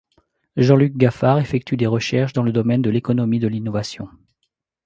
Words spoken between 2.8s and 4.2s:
de l’économie de l’innovation.